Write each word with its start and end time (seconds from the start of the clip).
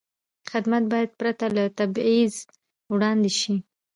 خدمت 0.51 0.83
باید 0.91 1.09
پرته 1.19 1.45
له 1.55 1.63
تبعیض 1.77 2.35
وړاندې 2.93 3.31
شي. 3.39 3.55